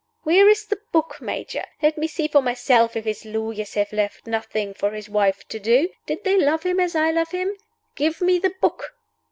Where 0.23 0.49
is 0.49 0.65
the 0.65 0.79
book, 0.91 1.21
Major? 1.21 1.63
Let 1.83 1.95
me 1.95 2.07
see 2.07 2.27
for 2.27 2.41
myself 2.41 2.95
if 2.95 3.05
his 3.05 3.23
lawyers 3.23 3.75
have 3.75 3.93
left 3.93 4.25
nothing 4.25 4.73
for 4.73 4.89
his 4.89 5.07
wife 5.07 5.47
to 5.49 5.59
do. 5.59 5.89
Did 6.07 6.23
they 6.23 6.37
love 6.39 6.63
him 6.63 6.79
as 6.79 6.95
I 6.95 7.11
love 7.11 7.29
him? 7.29 7.55
Give 7.93 8.19
me 8.19 8.39
the 8.39 8.49
book!" 8.61 8.95